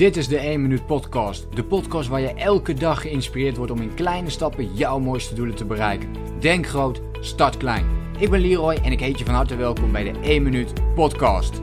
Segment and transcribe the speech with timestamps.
[0.00, 1.56] Dit is de 1 Minuut Podcast.
[1.56, 5.54] De podcast waar je elke dag geïnspireerd wordt om in kleine stappen jouw mooiste doelen
[5.54, 6.08] te bereiken.
[6.38, 7.86] Denk groot, start klein.
[8.18, 11.60] Ik ben Leroy en ik heet je van harte welkom bij de 1 Minuut Podcast.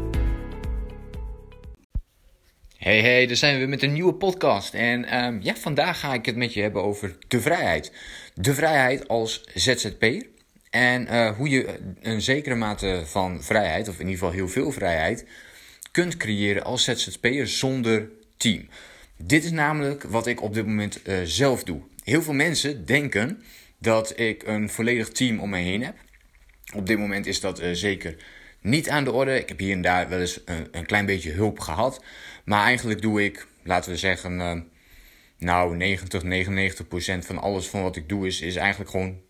[2.78, 4.74] Hey hey, daar zijn we weer met een nieuwe podcast.
[4.74, 7.94] En ehm, ja, vandaag ga ik het met je hebben over de vrijheid.
[8.34, 10.26] De vrijheid als ZZP'er.
[10.70, 14.72] En uh, hoe je een zekere mate van vrijheid, of in ieder geval heel veel
[14.72, 15.26] vrijheid,
[15.92, 18.68] kunt creëren als ZZP'er zonder team.
[19.18, 21.82] Dit is namelijk wat ik op dit moment uh, zelf doe.
[22.04, 23.44] Heel veel mensen denken
[23.80, 25.95] dat ik een volledig team om me heen heb.
[26.73, 28.16] Op dit moment is dat uh, zeker
[28.62, 29.40] niet aan de orde.
[29.40, 32.04] Ik heb hier en daar wel eens een, een klein beetje hulp gehad.
[32.45, 34.67] Maar eigenlijk doe ik, laten we zeggen,
[35.38, 39.22] nou 90, 99 procent van alles van wat ik doe is, is eigenlijk gewoon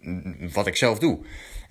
[0.54, 1.20] wat ik zelf doe.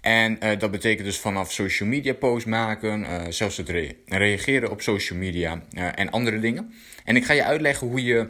[0.01, 4.71] En uh, dat betekent dus vanaf social media posts maken, uh, zelfs het re reageren
[4.71, 6.73] op social media uh, en andere dingen.
[7.05, 8.29] En ik ga je uitleggen hoe je,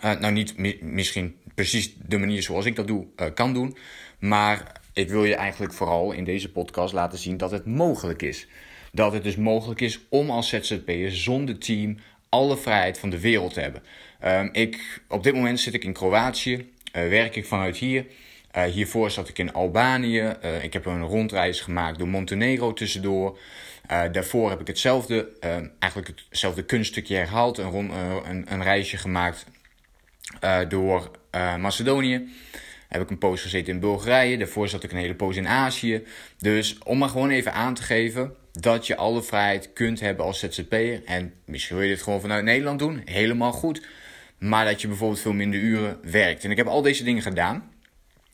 [0.00, 3.76] nou niet mi misschien precies de manier zoals ik dat doe, kan doen.
[4.18, 8.48] Maar ik wil je eigenlijk vooral in deze podcast laten zien dat het mogelijk is.
[8.92, 11.96] Dat het dus mogelijk is om als ZZP'er zonder team
[12.34, 13.82] alle vrijheid van de wereld hebben.
[14.24, 18.06] Um, ik, op dit moment zit ik in Kroatië, werk ik vanuit hier.
[18.56, 20.34] Uh, hiervoor zat ik in Albanië.
[20.44, 23.38] Uh, ik heb een rondreis gemaakt door Montenegro tussendoor.
[24.12, 25.28] Daarvoor heb ik hetzelfde,
[25.78, 27.58] eigenlijk hetzelfde kunststukje herhaald.
[27.58, 27.74] Een,
[28.28, 29.46] een, een, reisje gemaakt
[30.68, 31.10] door
[31.58, 32.28] Macedonië.
[32.88, 34.38] Heb ik een poos gezeten in Bulgarije.
[34.38, 36.02] Daarvoor zat ik een hele poos in Azië.
[36.38, 40.38] Dus om maar gewoon even aan te geven dat je alle vrijheid kunt hebben als
[40.38, 41.04] ZZP'er.
[41.04, 43.02] En misschien wil je dit gewoon vanuit Nederland doen.
[43.04, 43.82] Helemaal goed.
[44.38, 46.44] Maar dat je bijvoorbeeld veel minder uren werkt.
[46.44, 47.70] En ik heb al deze dingen gedaan.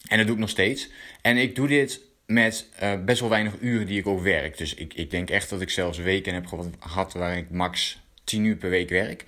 [0.09, 0.89] En dat doe ik nog steeds.
[1.23, 4.59] En ik doe dit met uh, best wel weinig uren die ik ook werk.
[4.59, 6.47] Dus ik, ik denk echt dat ik zelfs weken heb
[6.81, 9.25] gehad waarin ik max 10 uur per week werk.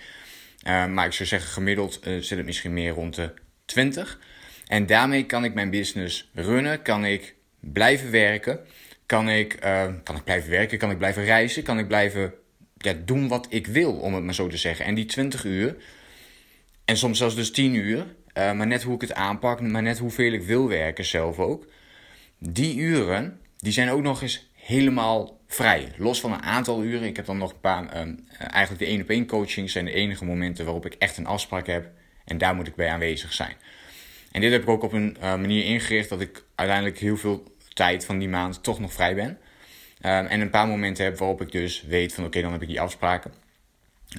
[0.66, 4.18] Uh, maar ik zou zeggen, gemiddeld uh, zit het misschien meer rond de 20.
[4.66, 8.60] En daarmee kan ik mijn business runnen, kan ik blijven werken,
[9.12, 9.56] kan ik,
[10.02, 12.34] kan ik blijven werken, kan ik blijven reizen, kan ik blijven
[12.76, 14.84] ja, doen wat ik wil, om het maar zo te zeggen.
[14.84, 15.76] En die 20 uur,
[16.84, 19.98] en soms zelfs dus 10 uur, uh, maar net hoe ik het aanpak, maar net
[19.98, 21.66] hoeveel ik wil werken zelf ook.
[22.38, 25.88] Die uren, die zijn ook nog eens helemaal vrij.
[25.96, 27.08] Los van een aantal uren.
[27.08, 29.92] Ik heb dan nog een paar, um, eigenlijk de één op één coaching zijn de
[29.92, 31.90] enige momenten waarop ik echt een afspraak heb.
[32.24, 33.56] En daar moet ik bij aanwezig zijn.
[34.32, 38.04] En dit heb ik ook op een manier ingericht dat ik uiteindelijk heel veel tijd
[38.04, 39.28] van die maand toch nog vrij ben.
[39.28, 39.38] Um,
[40.26, 42.80] en een paar momenten heb waarop ik dus weet van oké, dan heb ik die
[42.80, 43.32] afspraken.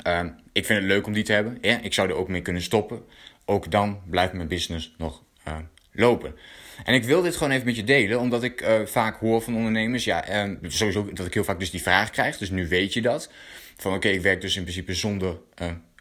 [0.08, 1.58] Um, ik vind het leuk om die te hebben.
[1.62, 3.06] Ja, ik zou er ook mee kunnen stoppen
[3.46, 5.58] ook dan blijft mijn business nog uh,
[5.92, 6.36] lopen.
[6.84, 9.56] En ik wil dit gewoon even met je delen, omdat ik uh, vaak hoor van
[9.56, 10.26] ondernemers, ja,
[10.62, 13.32] sowieso dat ik heel vaak dus die vraag krijg, dus nu weet je dat.
[13.78, 15.38] Van oké, ik werk dus in principe zonder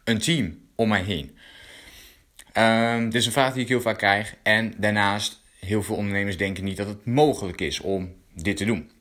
[0.03, 1.37] een team om mij heen.
[2.57, 4.35] Um, dit is een vraag die ik heel vaak krijg.
[4.43, 8.91] En daarnaast, heel veel ondernemers denken niet dat het mogelijk is om dit te doen.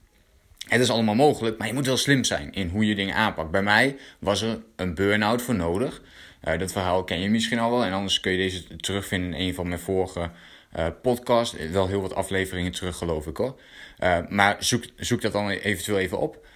[0.68, 3.50] Het is allemaal mogelijk, maar je moet wel slim zijn in hoe je dingen aanpakt.
[3.50, 6.02] Bij mij was er een burn-out voor nodig.
[6.44, 7.84] Uh, dat verhaal ken je misschien al wel.
[7.84, 10.30] En anders kun je deze terugvinden in een van mijn vorige
[10.76, 11.56] uh, podcasts.
[11.70, 13.60] Wel heel wat afleveringen terug, geloof ik hoor.
[14.00, 16.46] Uh, maar zoek, zoek dat dan eventueel even op.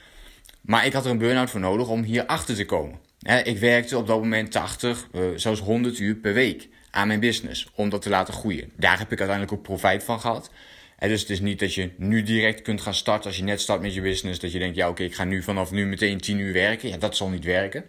[0.60, 2.98] Maar ik had er een burn-out voor nodig om hier achter te komen.
[3.44, 7.68] Ik werkte op dat moment 80, zelfs 100 uur per week aan mijn business.
[7.74, 8.72] Om dat te laten groeien.
[8.76, 10.50] Daar heb ik uiteindelijk ook profijt van gehad.
[10.98, 13.60] En dus het is niet dat je nu direct kunt gaan starten als je net
[13.60, 14.40] start met je business.
[14.40, 16.88] Dat je denkt, ja oké, ik ga nu vanaf nu meteen 10 uur werken.
[16.88, 17.84] Ja, dat zal niet werken.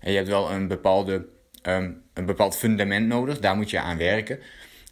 [0.00, 1.26] En je hebt wel een, bepaalde,
[1.62, 3.38] um, een bepaald fundament nodig.
[3.38, 4.38] Daar moet je aan werken.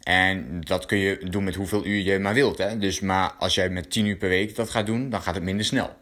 [0.03, 2.57] En dat kun je doen met hoeveel uur je maar wilt.
[2.57, 2.77] Hè?
[2.77, 5.43] Dus, maar als jij met 10 uur per week dat gaat doen, dan gaat het
[5.43, 5.97] minder snel.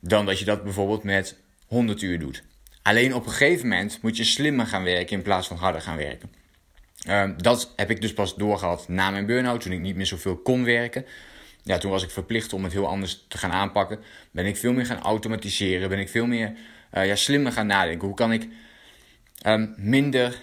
[0.00, 2.42] Dan dat je dat bijvoorbeeld met 100 uur doet.
[2.82, 5.96] Alleen op een gegeven moment moet je slimmer gaan werken in plaats van harder gaan
[5.96, 6.30] werken.
[7.08, 10.36] Um, dat heb ik dus pas doorgehad na mijn burn-out, toen ik niet meer zoveel
[10.36, 11.06] kon werken.
[11.62, 13.98] Ja, toen was ik verplicht om het heel anders te gaan aanpakken.
[14.30, 16.52] Ben ik veel meer gaan automatiseren, ben ik veel meer
[16.94, 18.06] uh, ja, slimmer gaan nadenken.
[18.06, 18.48] Hoe kan ik
[19.46, 20.38] um, minder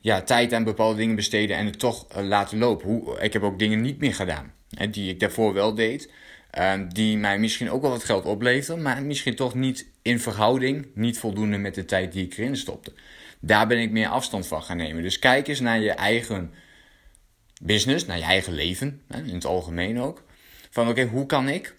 [0.00, 2.88] ja, tijd aan bepaalde dingen besteden en het toch uh, laten lopen?
[2.88, 6.12] Hoe, ik heb ook dingen niet meer gedaan, hè, die ik daarvoor wel deed.
[6.58, 10.86] Um, die mij misschien ook wel wat geld opleverden, maar misschien toch niet in verhouding,
[10.94, 12.92] niet voldoende met de tijd die ik erin stopte.
[13.40, 15.02] Daar ben ik meer afstand van gaan nemen.
[15.02, 16.52] Dus kijk eens naar je eigen
[17.62, 20.22] business, naar je eigen leven, in het algemeen ook.
[20.70, 21.76] Van oké, hoe kan ik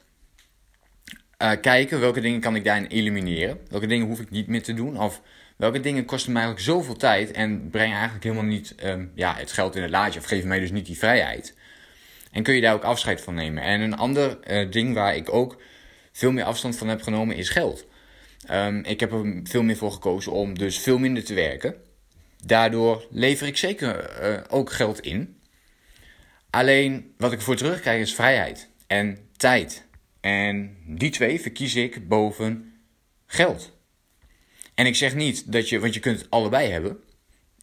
[1.42, 3.60] uh, kijken welke dingen kan ik daarin elimineren?
[3.70, 5.00] Welke dingen hoef ik niet meer te doen?
[5.00, 5.22] Of
[5.58, 9.52] welke dingen kosten mij eigenlijk zoveel tijd en brengen eigenlijk helemaal niet um, ja, het
[9.52, 11.58] geld in het laadje of geven mij dus niet die vrijheid?
[12.32, 13.64] En kun je daar ook afscheid van nemen?
[13.64, 15.62] En een ander uh, ding waar ik ook
[16.12, 17.86] veel meer afstand van heb genomen is geld.
[18.50, 21.76] Ehm, ik heb er veel meer voor gekozen om dus veel minder te werken.
[22.46, 25.40] Daardoor lever ik zeker eh, ook geld in.
[26.50, 29.86] Alleen wat ik ervoor terugkrijg is vrijheid en tijd.
[30.22, 32.74] En die twee verkies ik boven
[33.26, 33.78] geld.
[34.76, 37.04] En ik zeg niet dat je, want je kunt het allebei hebben.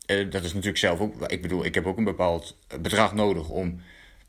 [0.07, 1.31] Uh, dat is natuurlijk zelf ook.
[1.31, 3.81] Ik bedoel, ik heb ook een bepaald bedrag nodig om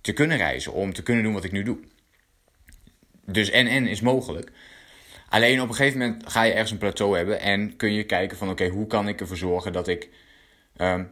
[0.01, 1.77] te kunnen reizen, om te kunnen doen wat ik nu doe.
[3.25, 4.51] Dus en en is mogelijk.
[5.29, 8.37] Alleen op een gegeven moment ga je ergens een plateau hebben en kun je kijken
[8.37, 10.09] van oké, hoe kan ik ervoor zorgen dat ik
[10.77, 11.09] um,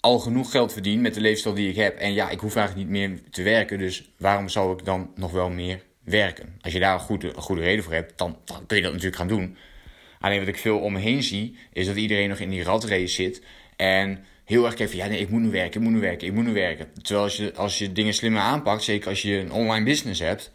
[0.00, 1.98] al genoeg geld verdien met de leefstijl die ik heb.
[1.98, 5.30] En ja, ik hoef eigenlijk niet meer te werken, dus waarom zou ik dan nog
[5.30, 6.58] wel meer werken?
[6.60, 9.18] Als je daar een goede, goede reden voor hebt, dan, dan kun je dat natuurlijk
[9.18, 9.56] gaan doen.
[10.20, 13.14] Alleen wat ik veel om me heen zie, is dat iedereen nog in die ratrace
[13.14, 13.42] zit
[13.76, 16.26] en heel erg kijkt van ja, nee, ik moet nu werken, ik moet nu werken,
[16.26, 16.92] ik moet nu werken.
[17.02, 20.50] Terwijl als je, als je dingen slimmer aanpakt, zeker als je een online business hebt,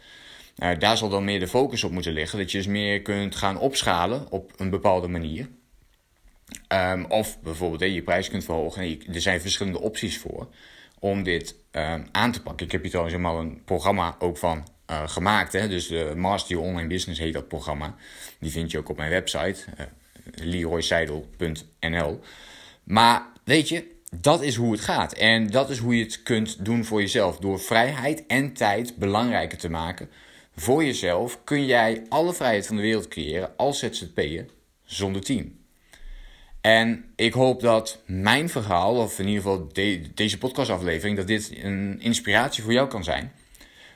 [0.58, 2.38] uh, daar zal dan meer de focus op moeten liggen.
[2.38, 5.48] Dat je dus meer kunt gaan opschalen op een bepaalde manier.
[6.68, 9.00] Um, of bijvoorbeeld je prijs kunt verhogen.
[9.12, 10.48] er zijn verschillende opties voor
[10.98, 12.66] om dit um, aan te pakken.
[12.66, 15.52] Ik heb hier trouwens helemaal een programma ook van uh, gemaakt.
[15.52, 15.68] Hè?
[15.68, 17.94] Dus de Master Your Online Business heet dat programma.
[18.38, 19.86] Die vind je ook op mijn website, uh,
[20.34, 22.20] leroyseidel.nl.
[22.84, 25.12] Maar weet je, dat is hoe het gaat.
[25.12, 27.38] En dat is hoe je het kunt doen voor jezelf.
[27.38, 30.08] Door vrijheid en tijd belangrijker te maken
[30.56, 34.46] voor jezelf kun jij alle vrijheid van de wereld creëren als ZZP'er
[34.84, 35.62] zonder team.
[36.60, 39.68] En ik hoop dat mijn verhaal, of in ieder geval
[40.14, 43.32] deze podcastaflevering, dat dit een inspiratie voor jou kan zijn.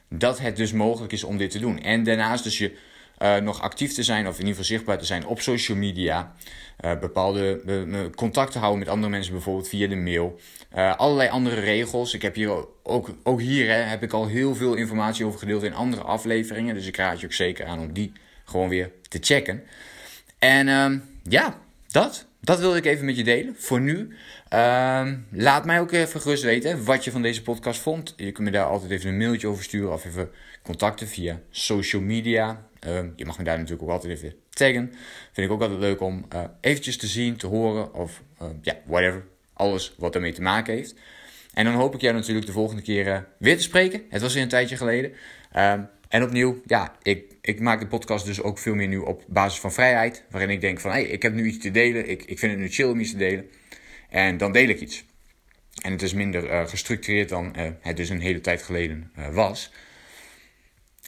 [0.08, 1.82] Dat het dus mogelijk is om dit te doen.
[1.82, 2.76] En daarnaast dus je
[3.22, 6.34] uh, nog actief te zijn, of in ieder geval zichtbaar te zijn op social media.
[6.84, 7.60] Uh, bepaalde
[8.14, 10.40] contacten houden met andere mensen, bijvoorbeeld via de mail.
[10.96, 12.14] allerlei andere regels.
[12.14, 15.74] Ik heb hier ook, ook hier heb ik al heel veel informatie over gedeeld in
[15.74, 16.74] andere afleveringen.
[16.74, 18.12] Dus ik raad je ook zeker aan om die
[18.44, 19.62] gewoon weer te checken.
[20.38, 22.27] En ehm, ja, dat.
[22.48, 23.54] Dat wilde ik even met je delen.
[23.58, 24.16] Voor nu.
[24.48, 28.14] Ehm, laat mij ook even gerust weten wat je van deze podcast vond.
[28.16, 30.30] Je kunt me daar altijd even een mailtje over sturen of even
[30.62, 32.66] contacten via social media.
[32.80, 34.92] Ehm, je mag me daar natuurlijk ook altijd even taggen.
[35.32, 38.76] Vind ik ook altijd leuk om uh, eventjes te zien, te horen of uh, ja,
[38.86, 39.24] whatever.
[39.52, 40.94] Alles wat ermee te maken heeft.
[41.54, 44.02] En dan hoop ik jou natuurlijk de volgende keer uh, weer te spreken.
[44.08, 45.12] Het was weer een tijdje geleden.
[46.08, 49.60] En opnieuw, ja, ik, ik maak de podcast dus ook veel meer nu op basis
[49.60, 50.24] van vrijheid.
[50.30, 52.08] Waarin ik denk van, hé, hey, ik heb nu iets te delen.
[52.08, 53.50] Ik, ik vind het nu chill om iets te delen.
[54.08, 55.04] En dan deel ik iets.
[55.82, 59.72] En het is minder gestructureerd dan het dus een hele tijd geleden was.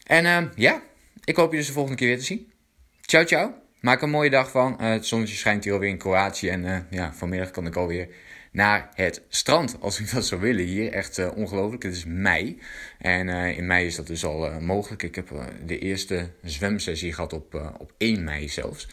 [0.07, 0.83] En ja,
[1.25, 2.53] ik hoop je dus de volgende keer weer te zien.
[3.01, 3.55] Ciao, ciao.
[3.81, 4.81] Maak een mooie dag van.
[4.83, 6.49] Het zonnetje schijnt hier alweer in Kroatië.
[6.49, 8.09] En ja, vanmiddag kan ik alweer
[8.51, 9.77] naar het strand.
[9.81, 10.93] Als ik dat zou willen hier.
[10.93, 11.83] Echt uh, ongelooflijk.
[11.83, 12.59] Het is mei.
[12.99, 15.03] En in mei is dat dus al mogelijk.
[15.03, 15.31] Ik heb
[15.67, 18.89] de eerste zwemsessie gehad op, op 1 mei zelfs.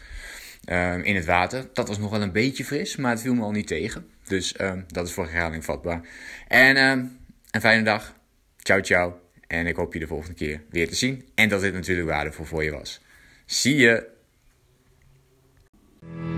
[0.68, 1.68] Ehm, in het water.
[1.72, 2.96] Dat was nog wel een beetje fris.
[2.96, 4.06] Maar het viel me al niet tegen.
[4.24, 6.00] Dus ehm, dat is voor herhaling vatbaar.
[6.48, 7.04] En ehm,
[7.50, 8.14] een fijne dag.
[8.56, 9.20] Ciao, ciao.
[9.46, 11.28] En ik hoop je de volgende keer weer te zien.
[11.34, 13.00] En dat dit natuurlijk waardevol voor je was.
[13.46, 14.16] Zie je!